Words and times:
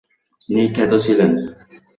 তিনি 0.41 0.63
খ্যাত 0.75 0.91
ছিলেন। 1.05 1.31